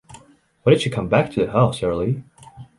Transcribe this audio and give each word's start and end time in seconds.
Why 0.63 0.71
did 0.73 0.81
she 0.81 0.89
come 0.89 1.09
back 1.09 1.29
to 1.29 1.45
the 1.45 1.51
house 1.51 1.83
early? 1.83 2.23